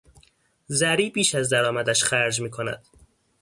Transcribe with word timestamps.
زری 0.67 1.09
بیش 1.09 1.35
از 1.35 1.49
درآمدش 1.49 2.03
خرج 2.03 2.41
میکند. 2.41 2.83